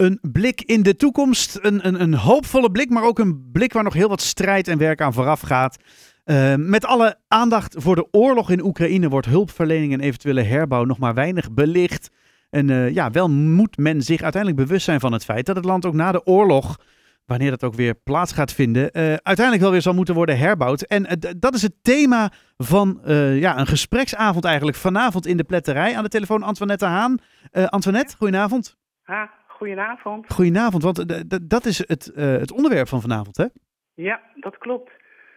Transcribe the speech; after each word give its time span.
Een 0.00 0.18
blik 0.32 0.62
in 0.62 0.82
de 0.82 0.96
toekomst, 0.96 1.58
een, 1.62 1.86
een, 1.86 2.00
een 2.02 2.14
hoopvolle 2.14 2.70
blik, 2.70 2.90
maar 2.90 3.02
ook 3.02 3.18
een 3.18 3.50
blik 3.52 3.72
waar 3.72 3.84
nog 3.84 3.92
heel 3.92 4.08
wat 4.08 4.20
strijd 4.20 4.68
en 4.68 4.78
werk 4.78 5.00
aan 5.00 5.12
vooraf 5.12 5.40
gaat. 5.40 5.76
Uh, 6.24 6.54
met 6.56 6.84
alle 6.84 7.16
aandacht 7.28 7.74
voor 7.78 7.94
de 7.94 8.08
oorlog 8.10 8.50
in 8.50 8.64
Oekraïne 8.64 9.08
wordt 9.08 9.26
hulpverlening 9.26 9.92
en 9.92 10.00
eventuele 10.00 10.42
herbouw 10.42 10.84
nog 10.84 10.98
maar 10.98 11.14
weinig 11.14 11.52
belicht. 11.52 12.10
En 12.50 12.68
uh, 12.68 12.90
ja, 12.90 13.10
wel 13.10 13.30
moet 13.30 13.76
men 13.76 14.02
zich 14.02 14.22
uiteindelijk 14.22 14.62
bewust 14.62 14.84
zijn 14.84 15.00
van 15.00 15.12
het 15.12 15.24
feit 15.24 15.46
dat 15.46 15.56
het 15.56 15.64
land 15.64 15.86
ook 15.86 15.94
na 15.94 16.12
de 16.12 16.26
oorlog, 16.26 16.76
wanneer 17.24 17.50
dat 17.50 17.64
ook 17.64 17.74
weer 17.74 17.94
plaats 17.94 18.32
gaat 18.32 18.52
vinden, 18.52 18.82
uh, 18.82 19.02
uiteindelijk 19.02 19.60
wel 19.60 19.70
weer 19.70 19.82
zal 19.82 19.94
moeten 19.94 20.14
worden 20.14 20.38
herbouwd. 20.38 20.82
En 20.82 21.18
dat 21.38 21.54
is 21.54 21.62
het 21.62 21.74
thema 21.82 22.32
van 22.56 23.00
ja, 23.34 23.58
een 23.58 23.66
gespreksavond 23.66 24.44
eigenlijk 24.44 24.76
vanavond 24.76 25.26
in 25.26 25.36
de 25.36 25.44
pletterij. 25.44 25.96
Aan 25.96 26.02
de 26.02 26.08
telefoon 26.08 26.42
Antoinette 26.42 26.86
Haan. 26.86 27.18
Antoinette, 27.52 28.16
goedenavond. 28.16 28.76
Ha, 29.02 29.38
goedenavond. 29.60 30.32
Goedenavond, 30.32 30.82
want 30.82 30.96
dat 31.50 31.64
is 31.64 31.78
het, 31.78 32.12
het 32.14 32.52
onderwerp 32.52 32.88
van 32.88 33.00
vanavond, 33.00 33.36
hè? 33.36 33.46
Ja, 33.94 34.20
dat 34.34 34.58
klopt. 34.58 34.90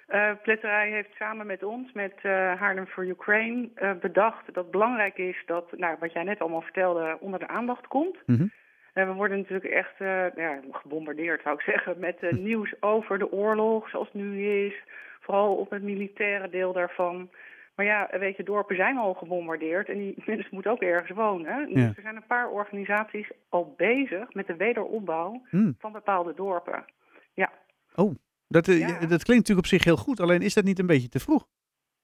Uh, 0.09 0.31
Pletterij 0.43 0.89
heeft 0.89 1.09
samen 1.19 1.45
met 1.45 1.63
ons, 1.63 1.91
met 1.91 2.13
uh, 2.23 2.31
Haarlem 2.31 2.85
for 2.85 3.07
Ukraine, 3.07 3.69
uh, 3.75 3.91
bedacht 4.01 4.45
dat 4.45 4.55
het 4.55 4.71
belangrijk 4.71 5.17
is 5.17 5.43
dat, 5.45 5.65
nou, 5.77 5.95
wat 5.99 6.13
jij 6.13 6.23
net 6.23 6.39
allemaal 6.39 6.61
vertelde, 6.61 7.17
onder 7.19 7.39
de 7.39 7.47
aandacht 7.47 7.87
komt. 7.87 8.17
Mm 8.25 8.35
-hmm. 8.35 8.51
we 8.93 9.13
worden 9.13 9.37
natuurlijk 9.37 9.71
echt 9.71 9.97
ja, 10.35 10.59
gebombardeerd, 10.71 11.41
zou 11.41 11.55
ik 11.55 11.61
zeggen, 11.61 11.99
met 11.99 12.31
nieuws 12.49 12.73
over 12.79 13.19
de 13.19 13.31
oorlog, 13.31 13.89
zoals 13.89 14.07
het 14.11 14.21
nu 14.21 14.47
is. 14.65 14.73
Vooral 15.21 15.55
op 15.55 15.69
het 15.69 15.83
militaire 15.83 16.49
deel 16.49 16.73
daarvan. 16.73 17.29
Maar 17.75 17.85
ja, 17.85 18.09
weet 18.19 18.37
je, 18.37 18.43
dorpen 18.43 18.75
zijn 18.75 18.97
al 18.97 19.13
gebombardeerd 19.13 19.89
en 19.89 19.97
die 19.97 20.23
mensen 20.25 20.49
moeten 20.51 20.71
ook 20.71 20.81
ergens 20.81 21.17
wonen. 21.17 21.73
Dus 21.73 21.83
er 21.83 22.01
zijn 22.01 22.15
een 22.15 22.27
paar 22.27 22.49
organisaties 22.49 23.31
al 23.49 23.73
bezig 23.77 24.33
met 24.33 24.47
de 24.47 24.55
wederopbouw 24.55 25.41
mm. 25.49 25.75
van 25.79 25.91
bepaalde 25.91 26.33
dorpen. 26.33 26.85
Ja. 27.33 27.51
Oh, 27.95 28.15
dat, 28.47 28.67
eh, 28.67 28.87
dat 28.87 29.23
klinkt 29.23 29.27
natuurlijk 29.27 29.59
op 29.59 29.65
zich 29.65 29.83
heel 29.83 29.97
goed, 29.97 30.19
alleen 30.19 30.41
is 30.41 30.53
dat 30.53 30.63
niet 30.63 30.79
een 30.79 30.85
beetje 30.85 31.09
te 31.09 31.19
vroeg? 31.19 31.47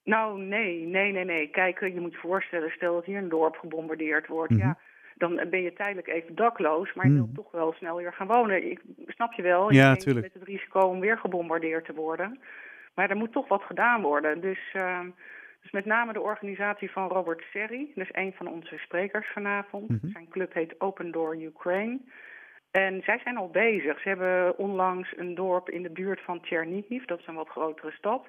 Nou, 0.04 0.42
nee, 0.42 0.86
nee, 0.86 1.12
nee, 1.12 1.26
nee. 1.26 1.50
Kijk, 1.50 1.80
je 1.80 2.00
moet 2.00 2.12
je 2.12 2.18
voorstellen, 2.18 2.70
stel 2.70 2.94
dat 2.94 3.06
hier 3.06 3.18
een 3.18 3.30
dorp 3.30 3.56
gebombardeerd 3.56 4.28
wordt, 4.28 4.56
ja, 4.56 4.68
mhm. 4.68 4.74
dan 5.16 5.50
ben 5.50 5.62
je 5.62 5.74
tijdelijk 5.74 6.08
even 6.08 6.36
dakloos, 6.36 6.94
maar 6.94 7.08
je 7.08 7.14
wilt 7.14 7.26
mhm. 7.26 7.36
toch 7.36 7.52
wel 7.52 7.74
snel 7.74 7.96
weer 7.96 8.14
gaan 8.14 8.28
wonen. 8.28 8.72
Ik, 8.72 8.82
snap 9.08 9.34
je 9.34 9.42
wel? 9.42 9.74
Ja, 9.74 9.90
natuurlijk. 9.90 10.26
Met 10.26 10.42
het 10.42 10.50
risico 10.50 10.80
om 10.80 11.00
weer 11.00 11.18
gebombardeerd 11.18 11.86
te 11.86 11.94
worden. 11.94 12.40
Maar 12.96 13.10
er 13.10 13.18
moet 13.18 13.32
toch 13.32 13.48
wat 13.48 13.62
gedaan 13.62 14.02
worden. 14.02 14.42
Dus, 14.42 14.74
uh, 14.76 15.00
dus 15.62 15.72
met 15.72 15.86
name 15.86 16.14
de 16.14 16.22
organisatie 16.22 16.92
van 16.92 17.08
Robert 17.08 17.44
Serri, 17.52 17.92
dus 17.96 18.10
een 18.12 18.34
van 18.34 18.48
onze 18.48 18.78
sprekers 18.78 19.28
vanavond. 19.34 19.90
Mhm. 19.90 20.12
Zijn 20.12 20.30
club 20.30 20.54
heet 20.54 20.82
Open 20.82 21.12
Door 21.12 21.42
Ukraine. 21.42 22.00
En 22.72 23.02
zij 23.04 23.20
zijn 23.24 23.38
al 23.38 23.50
bezig. 23.50 24.02
Ze 24.02 24.08
hebben 24.08 24.58
onlangs 24.58 25.18
een 25.18 25.36
dorp 25.36 25.70
in 25.70 25.84
de 25.84 25.92
buurt 25.92 26.22
van 26.22 26.42
Tchernihiv, 26.42 27.06
dat 27.06 27.20
is 27.20 27.28
een 27.28 27.36
wat 27.36 27.50
grotere 27.50 27.92
stad. 27.92 28.28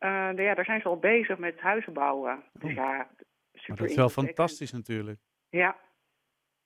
Uh, 0.00 0.30
ja, 0.36 0.54
daar 0.54 0.64
zijn 0.64 0.80
ze 0.80 0.88
al 0.88 0.98
bezig 0.98 1.38
met 1.38 1.60
huizen 1.60 1.92
bouwen. 1.92 2.42
Dus 2.52 2.70
oh. 2.70 2.76
ja, 2.76 3.08
super 3.52 3.82
dat 3.82 3.90
is 3.90 3.96
wel 3.96 4.08
fantastisch 4.08 4.72
natuurlijk. 4.72 5.18
Ja. 5.48 5.76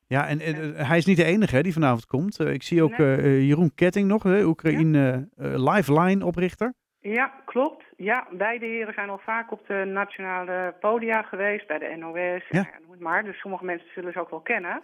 Ja, 0.07 0.29
en, 0.29 0.39
hij 0.87 0.99
is 0.99 1.05
niet 1.05 1.17
de 1.17 1.25
enige 1.25 1.57
hè, 1.57 1.63
die 1.63 1.73
vanavond 1.73 2.07
komt. 2.07 2.41
Uh, 2.41 2.53
ik 2.53 2.63
zie 2.63 2.83
ook 2.83 2.99
nee. 2.99 3.17
uh, 3.17 3.47
Jeroen 3.49 3.75
Ketting 3.75 4.09
nog, 4.09 4.25
Oekraïne 4.25 5.29
ja. 5.37 5.73
Lifeline-oprichter. 5.73 6.75
Ja, 7.01 7.33
klopt. 7.45 7.85
Ja, 7.97 8.27
beide 8.31 8.67
heren 8.67 8.95
zijn 8.95 9.11
al 9.11 9.19
vaak 9.19 9.53
op 9.53 9.67
de 9.67 9.85
nationale 9.85 10.75
podia 10.81 11.23
geweest, 11.23 11.67
bij 11.67 11.79
de 11.79 11.97
NOS, 11.97 12.45
ja. 12.49 12.73
en 12.73 12.81
noem 12.81 12.91
het 12.91 13.01
maar. 13.01 13.25
Dus 13.25 13.41
sommige 13.41 13.65
mensen 13.65 13.91
zullen 13.95 14.13
ze 14.13 14.21
ook 14.21 14.31
wel 14.31 14.41
kennen. 14.41 14.81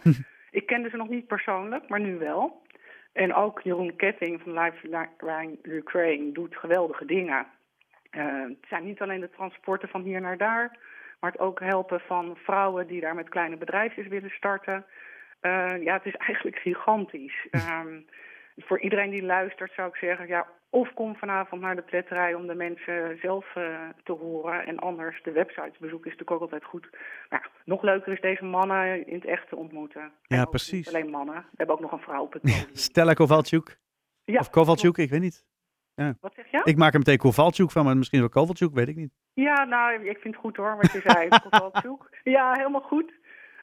Ik 0.50 0.66
kende 0.66 0.88
ze 0.88 0.96
nog 0.96 1.08
niet 1.08 1.26
persoonlijk, 1.26 1.88
maar 1.88 2.00
nu 2.00 2.18
wel. 2.18 2.62
En 3.12 3.34
ook 3.34 3.60
Jeroen 3.60 3.96
Ketting 3.96 4.40
van 4.40 4.58
Lifeline 4.58 5.58
Ukraine 5.62 6.32
doet 6.32 6.56
geweldige 6.56 7.04
dingen. 7.04 7.46
Uh, 8.10 8.42
het 8.42 8.68
zijn 8.68 8.84
niet 8.84 9.00
alleen 9.00 9.20
de 9.20 9.30
transporten 9.30 9.88
van 9.88 10.02
hier 10.02 10.20
naar 10.20 10.36
daar, 10.36 10.78
maar 11.20 11.30
het 11.30 11.40
ook 11.40 11.60
helpen 11.60 12.00
van 12.00 12.36
vrouwen 12.42 12.86
die 12.86 13.00
daar 13.00 13.14
met 13.14 13.28
kleine 13.28 13.56
bedrijfjes 13.56 14.06
willen 14.06 14.30
starten. 14.30 14.84
Uh, 15.42 15.82
ja, 15.82 15.92
het 15.92 16.06
is 16.06 16.16
eigenlijk 16.16 16.58
gigantisch. 16.58 17.46
Um, 17.50 18.06
voor 18.56 18.80
iedereen 18.80 19.10
die 19.10 19.22
luistert 19.22 19.72
zou 19.72 19.88
ik 19.88 19.96
zeggen, 19.96 20.26
ja, 20.26 20.46
of 20.80 20.92
kom 20.94 21.16
vanavond 21.16 21.60
naar 21.60 21.76
de 21.76 21.82
pletterij 21.82 22.34
om 22.34 22.46
de 22.46 22.54
mensen 22.54 23.18
zelf 23.20 23.54
uh, 23.54 23.78
te 24.04 24.12
horen. 24.12 24.66
En 24.66 24.78
anders 24.78 25.22
de 25.22 25.32
websites 25.32 25.78
bezoeken 25.78 26.10
is 26.10 26.16
natuurlijk 26.16 26.30
ook 26.30 26.40
altijd 26.40 26.64
goed. 26.64 26.88
Maar 27.28 27.40
ja, 27.42 27.50
nog 27.64 27.82
leuker 27.82 28.12
is 28.12 28.20
deze 28.20 28.44
mannen 28.44 29.06
in 29.06 29.14
het 29.14 29.24
echt 29.24 29.48
te 29.48 29.56
ontmoeten. 29.56 30.12
Ja, 30.22 30.44
precies. 30.44 30.88
Alleen 30.88 31.10
mannen. 31.10 31.34
We 31.34 31.56
hebben 31.56 31.74
ook 31.76 31.82
nog 31.82 31.92
een 31.92 31.98
vrouw 32.08 32.22
op 32.22 32.32
het 32.32 32.42
podium. 32.42 32.66
Stella 32.72 33.12
Kovalchuk. 33.12 33.78
Ja, 34.24 34.38
of 34.38 34.50
Kovalchuk, 34.50 34.96
ik 34.96 35.10
weet 35.10 35.20
niet. 35.20 35.44
Ja. 35.94 36.14
Wat 36.20 36.34
zeg 36.34 36.50
je? 36.50 36.60
Ik 36.64 36.76
maak 36.76 36.92
er 36.92 36.98
meteen 36.98 37.18
Kovalchuk 37.18 37.70
van, 37.70 37.84
maar 37.84 37.96
misschien 37.96 38.20
wel 38.20 38.28
Kovalchuk, 38.28 38.74
weet 38.74 38.88
ik 38.88 38.96
niet. 38.96 39.12
Ja, 39.34 39.64
nou, 39.64 40.08
ik 40.08 40.18
vind 40.18 40.34
het 40.34 40.42
goed 40.42 40.56
hoor, 40.56 40.76
wat 40.76 40.92
je 40.92 41.00
zei. 41.04 41.28
Kovalchuk. 41.48 42.20
Ja, 42.22 42.52
helemaal 42.52 42.80
goed. 42.80 43.12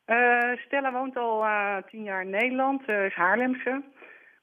Uh, 0.05 0.57
Stella 0.57 0.91
woont 0.91 1.17
al 1.17 1.43
uh, 1.43 1.77
tien 1.89 2.03
jaar 2.03 2.21
in 2.21 2.29
Nederland, 2.29 2.89
uh, 2.89 3.05
is 3.05 3.13
Haarlemse. 3.13 3.83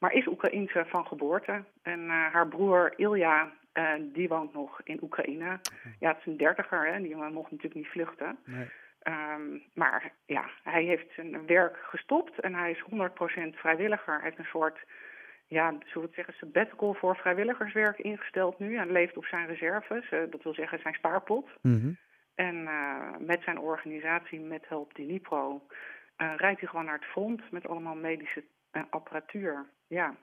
Maar 0.01 0.13
is 0.13 0.27
Oekraïense 0.27 0.85
van 0.87 1.07
geboorte. 1.07 1.65
En 1.83 2.01
uh, 2.01 2.33
haar 2.33 2.49
broer 2.49 2.93
Ilja, 2.97 3.53
uh, 3.75 3.93
die 4.13 4.29
woont 4.29 4.53
nog 4.53 4.81
in 4.85 5.03
Oekraïne. 5.03 5.61
Ja, 5.99 6.09
het 6.09 6.19
is 6.19 6.27
een 6.27 6.37
dertiger, 6.37 6.87
hè. 6.93 7.01
die 7.01 7.17
mocht 7.17 7.51
natuurlijk 7.51 7.75
niet 7.75 7.89
vluchten. 7.89 8.39
Nee. 8.45 8.69
Um, 9.03 9.63
maar 9.75 10.13
ja, 10.27 10.51
hij 10.63 10.85
heeft 10.85 11.13
zijn 11.15 11.47
werk 11.47 11.77
gestopt 11.77 12.41
en 12.41 12.55
hij 12.55 12.71
is 12.71 12.85
100% 12.91 13.59
vrijwilliger. 13.59 14.15
Hij 14.15 14.23
heeft 14.23 14.39
een 14.39 14.45
soort, 14.45 14.79
ja, 15.47 15.69
zullen 15.71 15.93
we 15.93 16.01
het 16.01 16.15
zeggen, 16.15 16.35
sabbatical 16.35 16.95
voor 16.95 17.17
vrijwilligerswerk 17.17 17.99
ingesteld 17.99 18.59
nu. 18.59 18.77
Hij 18.77 18.87
leeft 18.87 19.17
op 19.17 19.25
zijn 19.25 19.47
reserves, 19.47 20.11
uh, 20.11 20.21
dat 20.31 20.43
wil 20.43 20.55
zeggen 20.55 20.79
zijn 20.79 20.95
spaarpot. 20.95 21.49
Mm 21.63 21.81
-hmm. 21.81 21.97
En 22.35 22.69
met 23.27 23.43
zijn 23.43 23.59
organisatie, 23.59 24.41
met 24.41 24.69
Help 24.69 24.95
Dnipro, 24.95 25.67
rijdt 26.17 26.61
hij 26.61 26.69
gewoon 26.69 26.85
naar 26.85 26.99
het 26.99 27.11
front 27.11 27.51
met 27.51 27.69
allemaal 27.69 27.95
medische 27.95 28.45
apparatuur. 28.91 29.67
Ja. 29.91 30.17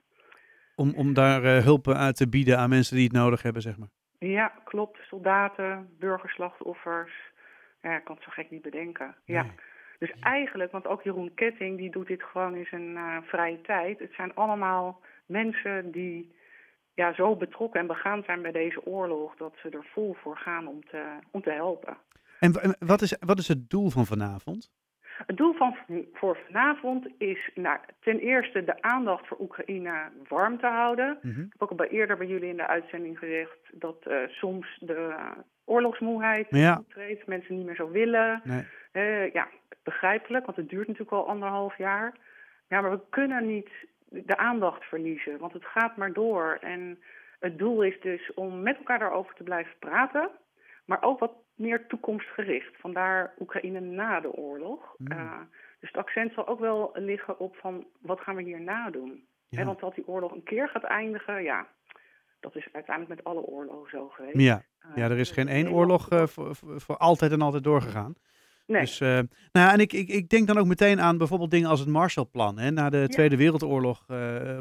Om, 0.76 0.94
om 0.96 1.14
daar 1.14 1.44
uh, 1.44 1.64
hulp 1.64 1.88
uit 1.88 2.16
te 2.16 2.30
bieden 2.30 2.58
aan 2.58 2.70
mensen 2.70 2.96
die 2.96 3.04
het 3.04 3.14
nodig 3.14 3.42
hebben, 3.42 3.62
zeg 3.62 3.78
maar. 3.78 3.90
Ja, 4.20 4.48
klopt. 4.64 4.98
Soldaten, 5.08 5.90
burgerslachtoffers. 6.00 7.14
Ja, 7.82 7.98
ik 7.98 8.04
kan 8.04 8.16
het 8.16 8.24
zo 8.24 8.32
gek 8.32 8.50
niet 8.52 8.62
bedenken. 8.62 9.16
Ja. 9.26 9.46
Dus 10.00 10.12
eigenlijk, 10.20 10.72
want 10.72 10.88
ook 10.88 11.04
Jeroen 11.04 11.34
Ketting, 11.34 11.78
die 11.78 11.92
doet 11.92 12.08
dit 12.08 12.24
gewoon 12.24 12.56
in 12.56 12.66
zijn 12.66 12.90
uh, 12.92 13.18
vrije 13.22 13.62
tijd. 13.62 14.00
Het 14.00 14.14
zijn 14.14 14.36
allemaal 14.36 15.02
mensen 15.26 15.92
die 15.92 16.36
ja, 16.94 17.14
zo 17.14 17.36
betrokken 17.36 17.80
en 17.80 17.88
begaan 17.88 18.24
zijn 18.24 18.42
bij 18.42 18.52
deze 18.52 18.86
oorlog... 18.86 19.36
dat 19.36 19.56
ze 19.62 19.70
er 19.70 19.88
vol 19.94 20.14
voor 20.14 20.38
gaan 20.38 20.68
om 20.68 20.86
te, 20.86 21.20
om 21.32 21.42
te 21.42 21.52
helpen. 21.52 21.98
En 22.40 22.76
wat 22.80 23.02
is, 23.02 23.16
wat 23.20 23.40
is 23.40 23.48
het 23.48 23.70
doel 23.70 23.90
van 23.90 24.06
vanavond? 24.06 24.72
Het 25.26 25.38
doel 25.38 25.54
van 25.54 25.78
voor 26.14 26.38
vanavond 26.46 27.08
is 27.18 27.50
nou, 27.56 27.80
ten 28.00 28.20
eerste 28.20 28.64
de 28.64 28.82
aandacht 28.82 29.28
voor 29.28 29.40
Oekraïne 29.40 30.12
warm 30.28 30.60
te 30.60 30.68
houden. 30.68 31.18
Mhm. 31.22 31.42
Ik 31.42 31.52
heb 31.52 31.62
ook 31.62 31.70
al 31.70 31.76
bij 31.76 31.88
eerder 31.88 32.18
bij 32.18 32.28
jullie 32.28 32.50
in 32.50 32.58
de 32.58 32.68
uitzending 32.68 33.20
gezegd 33.20 33.58
dat 33.72 34.06
uh, 34.08 34.18
soms 34.28 34.78
de 34.80 35.16
oorlogsmoeheid 35.66 36.48
ja. 36.50 36.78
optreedt, 36.78 37.28
mensen 37.28 37.56
niet 37.56 37.66
meer 37.66 37.76
zo 37.76 37.90
willen. 37.90 38.42
Nee. 38.44 38.66
Uh, 38.94 39.34
ja, 39.34 39.48
begrijpelijk, 39.84 40.46
want 40.46 40.58
het 40.58 40.70
duurt 40.70 40.88
natuurlijk 40.88 41.18
al 41.18 41.28
anderhalf 41.28 41.78
jaar. 41.78 42.14
Ja, 42.68 42.82
maar 42.82 42.92
we 42.92 43.00
kunnen 43.10 43.48
niet 43.48 43.70
de 44.10 44.38
aandacht 44.38 44.84
verliezen, 44.84 45.38
want 45.38 45.54
het 45.54 45.66
gaat 45.66 45.98
maar 45.98 46.14
door. 46.14 46.58
En 46.62 47.00
het 47.40 47.58
doel 47.58 47.84
is 47.84 48.00
dus 48.02 48.34
om 48.34 48.62
met 48.62 48.78
elkaar 48.78 49.00
daarover 49.00 49.36
te 49.36 49.44
blijven 49.44 49.74
praten, 49.80 50.30
maar 50.88 51.02
ook 51.02 51.20
wat 51.20 51.34
meer 51.56 51.88
toekomstgericht. 51.88 52.80
Vandaar 52.80 53.34
Oekraïne 53.40 53.80
na 53.80 54.20
de 54.20 54.32
oorlog. 54.32 54.96
Mm. 54.98 55.12
Uh, 55.12 55.40
dus 55.80 55.90
het 55.90 55.98
accent 55.98 56.34
zal 56.34 56.48
ook 56.48 56.60
wel 56.60 56.92
liggen 56.94 57.40
op 57.40 57.56
van 57.56 57.86
wat 58.02 58.20
gaan 58.20 58.36
we 58.36 58.42
hierna 58.42 58.90
doen. 58.90 59.28
Ja. 59.50 59.66
Want 59.66 59.80
dat 59.80 59.96
die 59.96 60.08
oorlog 60.08 60.32
een 60.32 60.44
keer 60.44 60.70
gaat 60.70 60.84
eindigen, 60.84 61.44
ja, 61.44 61.68
dat 62.40 62.56
is 62.56 62.68
uiteindelijk 62.72 63.16
met 63.16 63.26
alle 63.26 63.42
oorlogen 63.42 63.90
zo 63.90 64.10
geweest. 64.10 64.40
Ja, 64.40 64.64
ja 64.96 65.10
er 65.10 65.18
is 65.18 65.30
uh, 65.30 65.36
geen 65.36 65.48
één 65.48 65.72
oorlog 65.72 66.12
uh, 66.12 66.28
voor, 66.28 66.56
voor, 66.56 66.98
altijd 66.98 67.32
en 67.32 67.42
altijd 67.42 67.64
doorgegaan. 67.64 68.16
Nee. 68.66 68.82
Dus, 68.82 69.00
uh, 69.00 69.08
nou 69.08 69.28
ja, 69.52 69.74
en 69.74 69.80
ik, 69.80 69.94
ik, 69.94 70.08
ik 70.08 70.30
denk 70.30 70.48
dan 70.48 70.58
ook 70.58 70.66
meteen 70.66 71.02
aan 71.02 71.18
bijvoorbeeld 71.18 71.52
dingen 71.52 71.70
als 71.70 71.80
het 71.80 71.90
Marshallplan. 71.90 72.58
Hè. 72.58 72.72
Na 72.72 72.90
de 72.90 72.98
ja. 72.98 73.08
Tweede 73.08 73.38
Wereldoorlog 73.38 74.06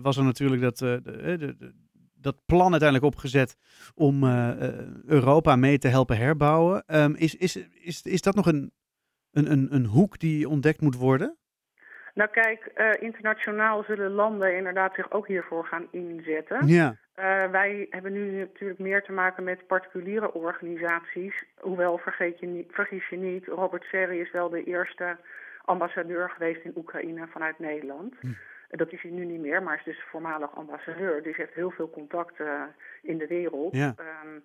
was 0.03 0.17
er 0.17 0.25
natuurlijk 0.25 0.63
dat 0.63 0.79
de, 0.79 1.01
de, 1.03 1.75
dat 2.27 2.47
plan 2.47 2.71
uiteindelijk 2.71 3.13
opgezet 3.15 3.57
om 3.95 4.25
uh, 4.25 4.51
Europa 5.07 5.57
mee 5.57 5.79
te 5.79 5.89
helpen 5.89 6.17
herbouwen. 6.17 6.85
Um, 6.87 7.15
is, 7.15 7.37
is, 7.37 7.57
is, 7.57 8.03
is 8.03 8.23
dat 8.23 8.35
nog 8.35 8.47
een, 8.47 8.73
een, 9.33 9.51
een, 9.51 9.69
een 9.71 9.87
hoek 9.87 10.19
die 10.19 10.49
ontdekt 10.49 10.81
moet 10.81 10.97
worden? 10.97 11.37
Nou 12.15 12.31
kijk, 12.31 12.73
uh, 12.77 12.91
internationaal 12.99 13.83
zullen 13.83 14.11
landen 14.11 14.57
inderdaad 14.57 14.95
zich 14.95 15.13
ook 15.13 15.27
hiervoor 15.27 15.67
gaan 15.67 15.89
inzetten. 15.91 16.67
Ja. 16.67 16.89
Uh, 17.19 17.51
wij 17.51 17.87
hebben 17.91 18.13
nu 18.13 18.39
natuurlijk 18.39 18.81
meer 18.81 19.03
te 19.03 19.13
maken 19.13 19.45
met 19.45 19.67
particuliere 19.67 20.33
organisaties. 20.33 21.45
Hoewel, 21.61 21.99
vergeet 21.99 22.39
je 22.39 22.47
niet, 22.47 22.69
vergis 22.71 23.09
je 23.09 23.17
niet, 23.17 23.47
Robert 23.47 23.85
Serri 23.85 24.21
is 24.21 24.31
wel 24.31 24.49
de 24.49 24.65
eerste 24.65 25.17
ambassadeur 25.65 26.31
geweest 26.31 26.65
in 26.65 26.73
Oekraïne 26.77 27.27
vanuit 27.27 27.59
Nederland. 27.59 28.15
Hm. 28.21 28.29
Dat 28.77 28.93
is 28.93 29.03
hij 29.03 29.11
nu 29.11 29.25
niet 29.25 29.41
meer, 29.41 29.63
maar 29.63 29.77
is 29.77 29.85
dus 29.85 30.05
voormalig 30.11 30.57
ambassadeur. 30.57 31.23
Dus 31.23 31.37
heeft 31.37 31.55
heel 31.55 31.71
veel 31.71 31.91
contacten 31.91 32.75
in 33.03 33.19
de 33.19 33.27
wereld. 33.27 33.77
Ja. 33.77 33.95
Ehm, 33.97 34.37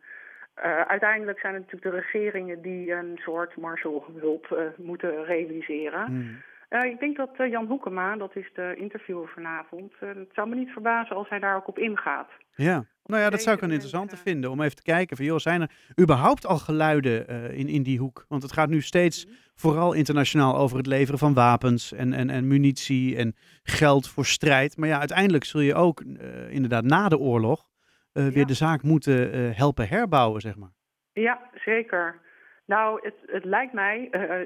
uh, 0.65 0.81
uiteindelijk 0.81 1.39
zijn 1.39 1.53
het 1.53 1.63
natuurlijk 1.63 1.91
de 1.91 2.01
regeringen 2.01 2.61
die 2.61 2.91
een 2.91 3.17
soort 3.21 3.55
Marshallhulp 3.57 4.47
uh, 4.51 4.59
moeten 4.77 5.25
realiseren. 5.25 6.05
Hmm. 6.05 6.41
Uh, 6.69 6.83
ik 6.83 6.99
denk 6.99 7.17
dat 7.17 7.29
Jan 7.37 7.65
Hoekema, 7.65 8.15
dat 8.15 8.35
is 8.35 8.51
de 8.53 8.75
interviewer 8.75 9.27
vanavond, 9.27 9.93
het 9.99 10.29
zou 10.33 10.49
me 10.49 10.55
niet 10.55 10.71
verbazen 10.71 11.15
als 11.15 11.29
hij 11.29 11.39
daar 11.39 11.55
ook 11.55 11.67
op 11.67 11.79
ingaat. 11.79 12.29
Ja, 12.55 12.85
nou 13.03 13.21
ja, 13.21 13.29
dat 13.29 13.41
zou 13.41 13.55
ik 13.55 13.61
een 13.61 13.71
interessante 13.71 14.17
vinden. 14.17 14.51
Om 14.51 14.61
even 14.61 14.75
te 14.75 14.81
kijken 14.81 15.17
van, 15.17 15.25
joh, 15.25 15.37
zijn 15.37 15.61
er 15.61 15.71
überhaupt 15.99 16.45
al 16.45 16.57
geluiden 16.57 17.27
in, 17.53 17.67
in 17.67 17.83
die 17.83 17.99
hoek? 17.99 18.25
Want 18.27 18.43
het 18.43 18.51
gaat 18.51 18.69
nu 18.69 18.81
steeds 18.81 19.25
Mhm. 19.25 19.33
vooral 19.55 19.93
internationaal 19.93 20.57
over 20.57 20.77
het 20.77 20.85
leveren 20.87 21.19
van 21.19 21.33
wapens 21.33 21.93
en, 21.93 22.13
en, 22.13 22.29
en 22.29 22.47
munitie 22.47 23.17
en 23.17 23.35
geld 23.63 24.09
voor 24.09 24.25
strijd. 24.25 24.77
Maar 24.77 24.89
ja, 24.89 24.99
uiteindelijk 24.99 25.43
zul 25.43 25.61
je 25.61 25.75
ook 25.75 26.01
inderdaad 26.49 26.83
na 26.83 27.09
de 27.09 27.17
oorlog 27.17 27.69
uh, 28.13 28.27
weer 28.27 28.45
de 28.45 28.53
zaak 28.53 28.83
moeten 28.83 29.53
helpen 29.55 29.87
herbouwen, 29.87 30.41
zeg 30.41 30.55
maar. 30.55 30.73
Ja, 31.13 31.49
zeker. 31.53 32.19
Nou, 32.65 32.99
het, 33.01 33.15
het 33.25 33.45
lijkt 33.45 33.73
mij, 33.73 33.97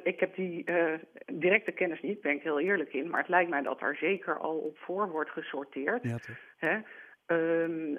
ik 0.03 0.19
heb 0.19 0.35
die 0.35 0.65
directe 1.33 1.71
kennis 1.71 2.01
niet, 2.01 2.21
ben 2.21 2.31
ik 2.31 2.41
heel 2.41 2.59
eerlijk 2.59 2.93
in, 2.93 3.09
maar 3.09 3.19
het 3.19 3.29
lijkt 3.29 3.49
mij 3.49 3.61
dat 3.61 3.79
daar 3.79 3.95
zeker 3.95 4.37
al 4.39 4.57
op 4.57 4.77
voor 4.77 5.09
wordt 5.09 5.29
gesorteerd. 5.29 6.03
Ja, 6.03 6.17
toch? 6.17 6.37
Hè? 6.57 6.77
Um, 7.27 7.97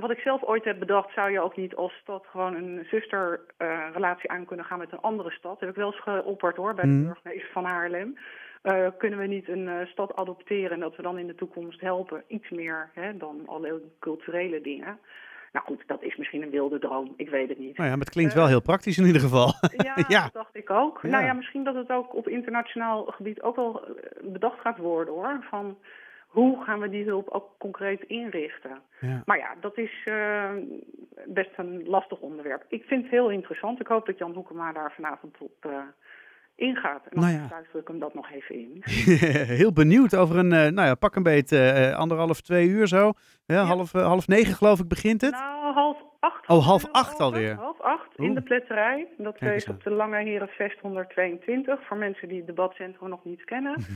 wat 0.00 0.10
ik 0.10 0.18
zelf 0.18 0.42
ooit 0.42 0.64
heb 0.64 0.78
bedacht, 0.78 1.12
zou 1.14 1.30
je 1.30 1.40
ook 1.40 1.56
niet 1.56 1.74
als 1.74 1.92
stad 2.02 2.24
gewoon 2.30 2.54
een 2.54 2.86
zusterrelatie 2.90 4.30
aan 4.30 4.44
kunnen 4.44 4.64
gaan 4.64 4.78
met 4.78 4.92
een 4.92 5.00
andere 5.00 5.30
stad. 5.30 5.60
heb 5.60 5.68
ik 5.68 5.74
wel 5.74 5.86
eens 5.86 6.02
geopperd 6.02 6.56
hoor, 6.56 6.74
bij 6.74 6.84
de 6.84 6.90
Mhm. 6.90 7.04
burgemeester 7.04 7.50
van 7.52 7.64
Haarlem. 7.64 8.18
Uh, 8.62 8.86
kunnen 8.98 9.18
we 9.18 9.26
niet 9.26 9.48
een 9.48 9.66
uh, 9.66 9.86
stad 9.86 10.16
adopteren 10.16 10.70
en 10.70 10.80
dat 10.80 10.96
we 10.96 11.02
dan 11.02 11.18
in 11.18 11.26
de 11.26 11.34
toekomst 11.34 11.80
helpen? 11.80 12.22
Iets 12.28 12.50
meer 12.50 12.90
hè, 12.94 13.16
dan 13.16 13.42
alleen 13.46 13.92
culturele 14.00 14.60
dingen. 14.60 14.98
Nou 15.52 15.66
goed, 15.66 15.82
dat 15.86 16.02
is 16.02 16.16
misschien 16.16 16.42
een 16.42 16.50
wilde 16.50 16.78
droom, 16.78 17.14
ik 17.16 17.28
weet 17.30 17.48
het 17.48 17.58
niet. 17.58 17.76
Nou 17.76 17.88
ja, 17.88 17.96
maar 17.96 18.04
het 18.04 18.14
klinkt 18.14 18.34
wel 18.34 18.46
heel 18.46 18.62
praktisch 18.62 18.98
in 18.98 19.06
ieder 19.06 19.20
geval. 19.20 19.52
Ja, 19.86 19.94
Ja. 20.08 20.22
dat 20.22 20.32
dacht 20.32 20.56
ik 20.56 20.70
ook. 20.70 20.98
Ja. 21.02 21.08
Nou 21.08 21.24
ja, 21.24 21.32
misschien 21.32 21.64
dat 21.64 21.74
het 21.74 21.90
ook 21.90 22.14
op 22.14 22.28
internationaal 22.28 23.04
gebied 23.04 23.42
ook 23.42 23.56
wel 23.56 23.86
eh, 23.86 23.92
bedacht 24.22 24.60
gaat 24.60 24.78
worden 24.78 25.14
hoor. 25.14 25.38
Van 25.50 25.78
hoe 26.36 26.64
gaan 26.64 26.80
we 26.80 26.88
die 26.88 27.04
hulp 27.04 27.28
ook 27.28 27.48
concreet 27.58 28.02
inrichten? 28.02 28.80
Ja. 29.00 29.22
Maar 29.24 29.38
ja, 29.38 29.54
dat 29.60 29.78
is 29.78 30.02
eh, 30.04 30.50
best 31.26 31.50
een 31.56 31.82
lastig 31.86 32.20
onderwerp. 32.20 32.64
Ik 32.68 32.84
vind 32.84 33.02
het 33.02 33.10
heel 33.10 33.30
interessant. 33.30 33.80
Ik 33.80 33.86
hoop 33.86 34.06
dat 34.06 34.18
Jan 34.18 34.32
Hoekema 34.32 34.72
daar 34.72 34.92
vanavond 34.92 35.36
op 35.38 35.64
uh, 35.66 35.72
ingaat. 36.54 37.06
En 37.06 37.20
Nou 37.20 37.32
dan 37.32 37.42
ja. 37.42 37.48
luister 37.50 37.80
ik 37.80 37.88
hem 37.88 37.98
dat 37.98 38.14
nog 38.14 38.30
even 38.30 38.54
in. 38.54 38.82
heel 39.62 39.72
benieuwd 39.72 40.16
over 40.16 40.36
een, 40.36 40.52
uh, 40.52 40.66
nou 40.66 40.88
ja, 40.88 40.94
pak 40.94 41.16
een 41.16 41.22
beet 41.22 41.52
anderhalf, 41.94 42.40
twee 42.40 42.68
uur 42.68 42.86
zo. 42.86 43.12
Ja, 43.46 43.54
Ja. 43.54 43.62
Half, 43.64 43.92
half 43.92 44.26
negen 44.26 44.54
geloof 44.54 44.80
ik 44.80 44.88
begint 44.88 45.20
het. 45.20 45.32
Nou, 45.32 45.72
half 45.74 45.96
acht. 46.20 46.48
Oh, 46.48 46.66
half 46.66 46.90
acht 46.92 47.20
alweer. 47.20 47.54
Half 47.54 47.80
acht 47.80 48.18
Oeh. 48.18 48.28
in 48.28 48.34
de 48.34 48.42
pletterij. 48.42 49.06
Dat 49.18 49.42
is 49.42 49.68
op 49.68 49.82
de 49.82 49.90
Lange 49.90 50.22
Herenvest 50.22 50.80
122. 50.80 51.86
Voor 51.86 51.96
mensen 51.96 52.28
die 52.28 52.36
het 52.36 52.46
debatcentrum 52.46 53.08
nog 53.08 53.24
niet 53.24 53.44
kennen. 53.44 53.76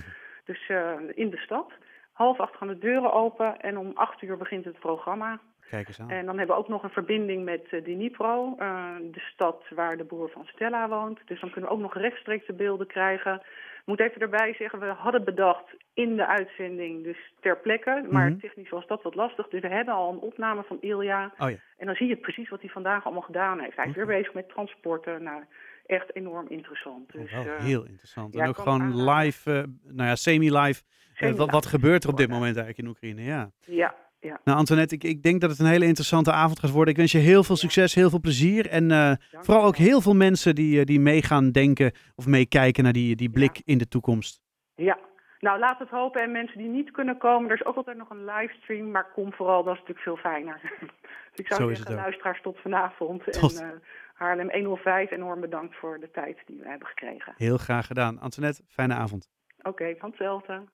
Dus 0.44 0.68
eh, 0.68 0.92
in 1.14 1.30
de 1.30 1.36
stad. 1.36 1.72
Half 2.20 2.40
acht 2.40 2.56
gaan 2.56 2.68
de 2.68 2.78
deuren 2.78 3.12
open 3.12 3.60
en 3.60 3.78
om 3.78 3.90
acht 3.94 4.22
uur 4.22 4.36
begint 4.36 4.64
het 4.64 4.78
programma. 4.78 5.40
Kijk 5.70 5.88
eens 5.88 6.00
aan. 6.00 6.10
En 6.10 6.26
dan 6.26 6.38
hebben 6.38 6.56
we 6.56 6.62
ook 6.62 6.68
nog 6.68 6.82
een 6.82 6.90
verbinding 6.90 7.44
met 7.44 7.66
eh, 7.70 7.82
Dnipro, 7.82 8.54
eh, 8.58 8.94
de 9.02 9.20
stad 9.20 9.62
waar 9.74 9.96
de 9.96 10.04
broer 10.04 10.30
van 10.30 10.44
Stella 10.44 10.88
woont. 10.88 11.20
Dus 11.24 11.40
dan 11.40 11.50
kunnen 11.50 11.70
we 11.70 11.76
ook 11.76 11.82
nog 11.82 11.94
rechtstreeks 11.94 12.46
de 12.46 12.52
beelden 12.52 12.86
krijgen. 12.86 13.34
Ik 13.80 13.86
moet 13.86 14.00
even 14.00 14.20
erbij 14.20 14.54
zeggen, 14.54 14.78
we 14.80 14.86
hadden 14.86 15.24
bedacht 15.24 15.64
in 15.94 16.16
de 16.16 16.26
uitzending, 16.26 17.04
dus 17.04 17.32
ter 17.40 17.56
plekke. 17.58 18.06
Maar 18.10 18.30
Mhm. 18.30 18.38
technisch 18.38 18.70
was 18.70 18.86
dat 18.86 19.02
wat 19.02 19.14
lastig. 19.14 19.48
Dus 19.48 19.60
we 19.60 19.68
hebben 19.68 19.94
al 19.94 20.12
een 20.12 20.18
opname 20.18 20.62
van 20.62 20.78
Ilja. 20.80 21.32
Oh 21.38 21.50
ja. 21.50 21.56
En 21.76 21.86
dan 21.86 21.94
zie 21.94 22.08
je 22.08 22.16
precies 22.16 22.48
wat 22.48 22.60
hij 22.60 22.70
vandaag 22.70 23.04
allemaal 23.04 23.22
gedaan 23.22 23.60
heeft. 23.60 23.76
Hij 23.76 23.86
is 23.88 23.94
weer 23.94 24.06
bezig 24.06 24.34
met 24.34 24.48
transporten. 24.48 25.22
Nou, 25.22 25.44
echt 25.90 26.16
enorm 26.16 26.46
interessant. 26.48 27.12
Dus, 27.12 27.32
Oh, 27.32 27.44
wel 27.44 27.54
eh, 27.54 27.64
heel 27.64 27.84
interessant. 27.84 28.36
en 28.36 28.48
ook 28.48 28.58
gewoon 28.58 29.10
live, 29.10 29.52
eh, 29.52 29.64
nou 29.94 30.08
ja, 30.08 30.16
semi-live. 30.16 30.58
eh, 30.58 30.68
wat, 30.68 31.14
semi-live 31.14 31.50
wat 31.50 31.66
gebeurt 31.66 32.04
er 32.04 32.10
op 32.10 32.16
dit 32.16 32.28
moment 32.28 32.56
eigenlijk 32.56 32.78
in 32.78 32.86
Oekraïne? 32.86 33.22
Ja. 33.22 33.50
Ja, 33.66 33.94
ja. 34.20 34.40
Nou, 34.44 34.58
Antoinette, 34.58 34.94
ik, 34.94 35.04
ik 35.04 35.22
denk 35.22 35.40
dat 35.40 35.50
het 35.50 35.58
een 35.58 35.66
hele 35.66 35.84
interessante 35.86 36.32
avond 36.32 36.58
gaat 36.58 36.70
worden. 36.70 36.90
Ik 36.92 36.96
wens 36.98 37.12
je 37.12 37.18
heel 37.18 37.44
veel 37.44 37.56
succes, 37.56 37.94
heel 37.94 38.10
veel 38.10 38.20
plezier. 38.20 38.68
En 38.68 39.18
vooral 39.30 39.64
ook 39.64 39.76
heel 39.76 40.00
veel 40.00 40.14
mensen 40.14 40.54
die, 40.54 40.84
die 40.84 41.00
mee 41.00 41.22
gaan 41.22 41.50
denken 41.50 41.92
of 42.14 42.26
meekijken 42.26 42.84
naar 42.84 42.92
die, 42.92 43.16
die 43.16 43.30
blik 43.30 43.56
Ja. 43.56 43.62
in 43.64 43.78
de 43.78 43.88
toekomst. 43.88 44.40
Ja, 44.74 44.98
nou 45.38 45.58
laat 45.58 45.78
het 45.78 45.88
hopen. 45.88 46.22
En 46.22 46.32
mensen 46.32 46.58
die 46.58 46.68
niet 46.68 46.90
kunnen 46.90 47.18
komen, 47.18 47.50
er 47.50 47.56
is 47.56 47.64
ook 47.64 47.76
altijd 47.76 47.96
nog 47.96 48.10
een 48.10 48.24
livestream. 48.24 48.90
Maar 48.90 49.12
kom 49.14 49.32
vooral, 49.32 49.62
dat 49.64 49.72
is 49.74 49.78
natuurlijk 49.80 50.06
veel 50.06 50.16
fijner. 50.16 50.60
dus 51.30 51.38
ik 51.44 51.46
zou 51.46 51.60
Zo 51.60 51.68
is 51.68 51.76
zeggen, 51.78 51.96
luisteraars 51.96 52.42
tot 52.42 52.58
vanavond. 52.62 53.32
Tot. 53.32 53.60
En 53.60 53.82
Haarlem 54.20 54.50
105, 54.50 55.10
enorm 55.10 55.40
bedankt 55.40 55.76
voor 55.76 56.00
de 56.00 56.10
tijd 56.10 56.38
die 56.46 56.58
we 56.58 56.68
hebben 56.68 56.88
gekregen. 56.88 57.34
Heel 57.36 57.56
graag 57.56 57.86
gedaan. 57.86 58.18
Antoinette, 58.18 58.62
fijne 58.68 58.94
avond. 58.94 59.28
Oké, 59.62 59.94
van 59.98 60.08
hetzelfde. 60.08 60.64